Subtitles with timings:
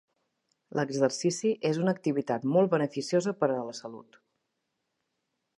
[0.79, 4.21] L'exercici és una activitat molt beneficiosa per a la salut.